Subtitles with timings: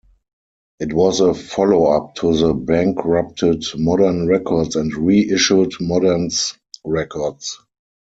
[0.79, 7.59] It was a follow-up to the bankrupted Modern Records and reissued Modern's records.